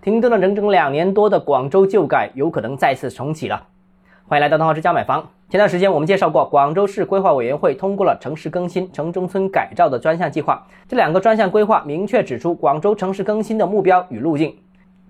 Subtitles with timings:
[0.00, 3.60] 停顿了整整两年多的广州旧改有可能再次重启了。
[4.28, 5.28] 欢迎来到东浩之家买房。
[5.50, 10.64] 前段时间我们介绍过，广州市规划委员会通过了城市更新、城中村改造的专项计划。
[10.86, 14.54] 这两个专项规划明确指出广州城市更新的目标与路径。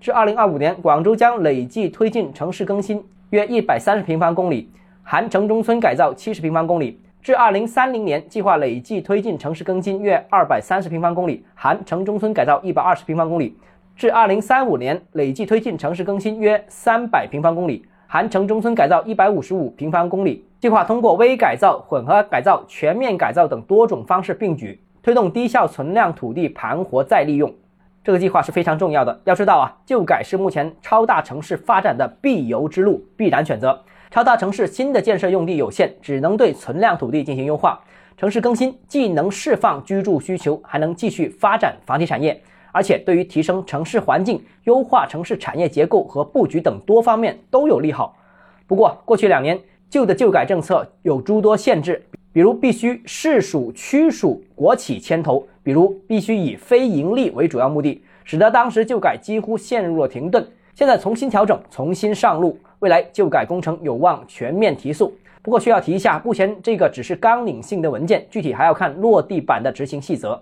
[0.01, 4.71] 至2025年，广州将累计推进城市更新约130平方公里，
[5.03, 6.99] 含城中村改造70平方公里。
[7.21, 13.55] 至2030年，计划累计推进城市更新约230平方公里，含城中村改造120平方公里。
[13.99, 20.45] 至2035年，累计推进城市更新约300平方公里，含城中村改造155平方公里。
[20.61, 27.53] 计划通过微改造、混合改造、全面改造等多种方式并举，推动低效存量土地盘活再利用。
[28.01, 29.19] 这个计划是非常重要的。
[29.25, 33.77] 要知道啊，旧改是目前超大城市发展的必由之路、必然选择。
[34.09, 37.77] 超大城市新的建设用地有限，只能对存量土地进行优化。
[38.15, 42.41] 城市更新既能释放居住需求，还能继续发展房地产业。
[42.71, 48.15] 而且，对于提升城市环境、优化城市产业结构和布局等多方面都有利好。
[48.67, 60.47] 不过，过去两年旧的旧改政策有诸多限制，比如必须市属区属国企牵头，比如必须以非盈利为主要目的，使得当时旧改几乎陷入了停顿。
[60.75, 65.13] 现在重新调整，重新上路，未来旧改工程有望全面提速。
[65.41, 70.41] 不过需要提一下，目前这个只是纲领性的文件，具体还要看落地版的执行细则。